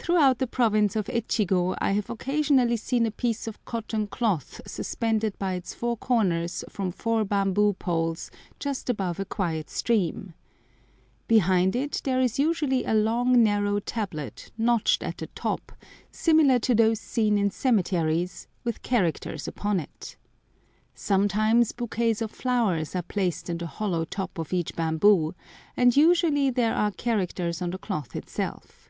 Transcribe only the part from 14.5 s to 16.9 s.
notched at the top, similar to